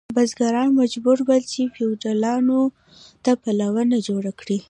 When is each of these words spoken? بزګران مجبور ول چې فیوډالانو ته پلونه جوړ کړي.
بزګران 0.15 0.69
مجبور 0.81 1.17
ول 1.27 1.43
چې 1.53 1.61
فیوډالانو 1.73 2.61
ته 3.23 3.31
پلونه 3.43 3.97
جوړ 4.07 4.23
کړي. 4.39 4.57